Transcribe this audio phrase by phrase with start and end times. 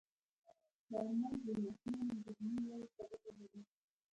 [0.87, 3.61] چارمغز د ماشومانو ذهني ودې ته ګټه لري.